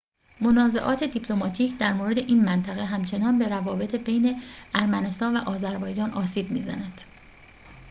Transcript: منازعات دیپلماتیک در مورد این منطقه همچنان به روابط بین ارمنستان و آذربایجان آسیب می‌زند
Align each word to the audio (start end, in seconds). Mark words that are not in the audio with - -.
منازعات 0.41 1.03
دیپلماتیک 1.03 1.77
در 1.77 1.93
مورد 1.93 2.17
این 2.17 2.45
منطقه 2.45 2.85
همچنان 2.85 3.39
به 3.39 3.47
روابط 3.47 3.95
بین 3.95 4.41
ارمنستان 4.73 5.37
و 5.37 5.39
آذربایجان 5.39 6.09
آسیب 6.11 6.51
می‌زند 6.51 7.01